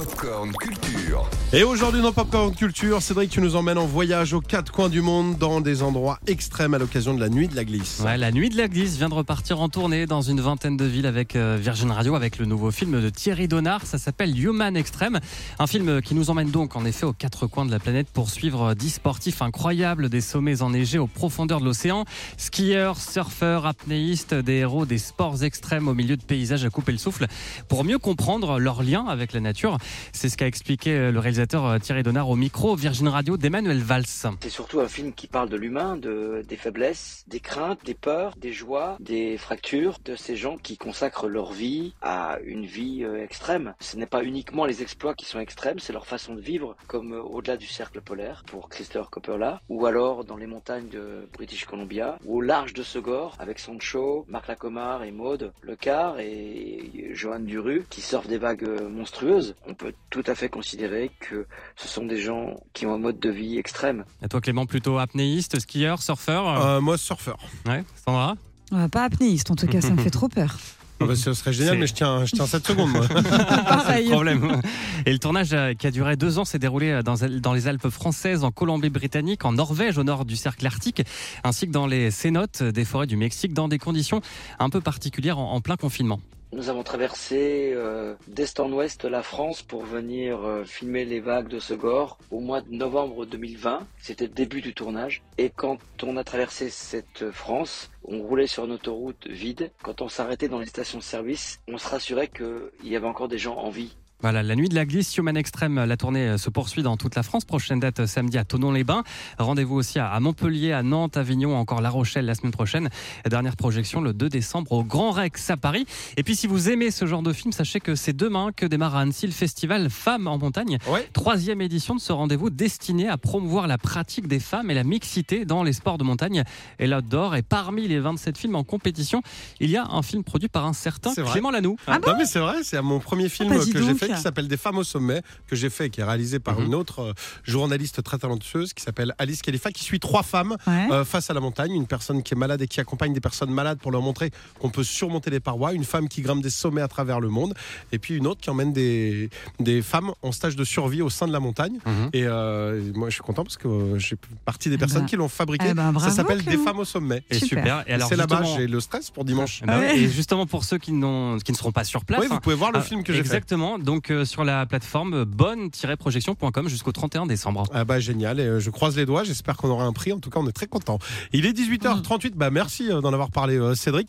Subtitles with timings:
[0.00, 1.28] Popcorn Culture.
[1.52, 5.02] Et aujourd'hui dans Popcorn Culture, Cédric, tu nous emmènes en voyage aux quatre coins du
[5.02, 8.00] monde dans des endroits extrêmes à l'occasion de la nuit de la glisse.
[8.02, 10.86] Ouais, la nuit de la glisse vient de repartir en tournée dans une vingtaine de
[10.86, 13.84] villes avec euh, Virgin Radio, avec le nouveau film de Thierry Donard.
[13.84, 15.20] Ça s'appelle Human Extreme.
[15.58, 18.30] Un film qui nous emmène donc en effet aux quatre coins de la planète pour
[18.30, 22.06] suivre dix sportifs incroyables des sommets enneigés aux profondeurs de l'océan.
[22.38, 26.98] Skieurs, surfeurs, apnéistes, des héros des sports extrêmes au milieu de paysages à couper le
[26.98, 27.26] souffle.
[27.68, 29.76] Pour mieux comprendre leur lien avec la nature,
[30.12, 33.78] c'est ce qu'a expliqué euh, le réalisateur euh, Thierry Donard au micro Virgin Radio d'Emmanuel
[33.78, 34.06] Valls.
[34.06, 38.34] C'est surtout un film qui parle de l'humain, de, des faiblesses, des craintes, des peurs,
[38.36, 43.22] des joies, des fractures, de ces gens qui consacrent leur vie à une vie euh,
[43.22, 43.74] extrême.
[43.80, 47.12] Ce n'est pas uniquement les exploits qui sont extrêmes, c'est leur façon de vivre, comme
[47.12, 52.18] au-delà du cercle polaire pour Christopher Coppola, ou alors dans les montagnes de British Columbia,
[52.24, 57.84] ou au large de Segor avec Sancho, Marc Lacomar et Maude Lecar et Johan Duru
[57.90, 59.54] qui surfent des vagues monstrueuses.
[59.66, 61.46] On peut tout à fait considérer que
[61.76, 64.04] ce sont des gens qui ont un mode de vie extrême.
[64.24, 67.38] Et toi Clément, plutôt apnéiste, skieur, surfeur Euh, moi, surfeur.
[67.66, 68.34] Ouais, Sandra
[68.72, 70.56] Ouais, pas apnéiste, en tout cas, ça me fait trop peur.
[71.02, 72.90] Ah bah, ce serait génial, mais je tiens, je tiens 7 secondes.
[72.90, 73.08] Moi.
[73.64, 74.04] Pareil.
[74.08, 74.60] le problème.
[75.06, 77.68] Et le tournage euh, qui a duré deux ans s'est déroulé euh, dans, dans les
[77.68, 81.02] Alpes françaises, en Colombie-Britannique, en Norvège, au nord du cercle arctique,
[81.42, 84.20] ainsi que dans les cénotes des forêts du Mexique, dans des conditions
[84.58, 86.20] un peu particulières en, en plein confinement.
[86.52, 91.46] Nous avons traversé euh, d'est en ouest la France pour venir euh, filmer les vagues
[91.46, 93.86] de Segor au mois de novembre 2020.
[93.98, 95.22] C'était le début du tournage.
[95.38, 99.70] Et quand on a traversé cette France, on roulait sur une autoroute vide.
[99.84, 103.56] Quand on s'arrêtait dans les stations-service, on se rassurait qu'il y avait encore des gens
[103.56, 103.96] en vie.
[104.22, 107.14] Voilà, la nuit de la glisse, Human Extreme, la tournée euh, se poursuit dans toute
[107.14, 107.46] la France.
[107.46, 109.02] Prochaine date euh, samedi à Tonon-les-Bains.
[109.38, 112.90] Rendez-vous aussi à Montpellier, à Nantes, Avignon, encore La Rochelle la semaine prochaine.
[113.24, 115.86] Dernière projection le 2 décembre au Grand Rex à Paris.
[116.18, 118.94] Et puis si vous aimez ce genre de film, sachez que c'est demain que démarre
[118.94, 120.76] à Annecy le festival Femmes en montagne.
[120.86, 121.08] Ouais.
[121.14, 125.46] Troisième édition de ce rendez-vous destiné à promouvoir la pratique des femmes et la mixité
[125.46, 126.44] dans les sports de montagne
[126.78, 127.36] et l'outdoor.
[127.36, 129.22] Et parmi les 27 films en compétition,
[129.60, 131.14] il y a un film produit par un certain.
[131.14, 131.76] Clément Lanoux.
[131.88, 134.56] non, mais c'est vrai, c'est mon premier film bah, que j'ai fait qui s'appelle Des
[134.56, 136.66] femmes au sommet, que j'ai fait, qui est réalisé par Mhm.
[136.66, 137.12] une autre euh,
[137.44, 140.88] journaliste très talentueuse qui s'appelle Alice Khalifa, qui suit trois femmes Ouais.
[140.92, 141.72] euh, face à la montagne.
[141.74, 144.70] Une personne qui est malade et qui accompagne des personnes malades pour leur montrer qu'on
[144.70, 145.72] peut surmonter les parois.
[145.72, 147.54] Une femme qui grimpe des sommets à travers le monde.
[147.92, 151.26] Et puis une autre qui emmène des, des femmes en stage de survie au sein
[151.26, 151.78] de la montagne.
[151.86, 152.10] Mhm.
[152.12, 155.16] Et euh, moi, je suis content parce que j'ai partie des Eh personnes ben- qui
[155.16, 155.66] l'ont fabriqué.
[155.70, 157.22] eh ben, bravo, Ça s'appelle Des femmes au sommet.
[157.30, 157.84] Et Super.
[157.86, 159.62] Et alors C'est là-bas, j'ai le stress pour dimanche.
[159.64, 159.98] Bah ouais.
[159.98, 162.20] Et justement pour ceux qui, qui ne seront pas sur place.
[162.20, 163.26] Oui, vous hein, pouvez voir le ah, film que j'ai fait.
[163.26, 163.78] Exactement.
[163.78, 167.64] Donc euh, sur la plateforme bonne-projection.com jusqu'au 31 décembre.
[167.72, 170.18] Ah bah génial, et euh, je croise les doigts, j'espère qu'on aura un prix, en
[170.18, 170.98] tout cas on est très content.
[171.32, 174.08] Il est 18h38, bah merci euh, d'en avoir parlé Cédric.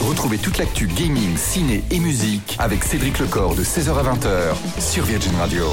[0.00, 5.04] Retrouvez toute l'actu gaming, ciné et musique avec Cédric Lecor de 16h à 20h sur
[5.04, 5.64] Virgin Radio.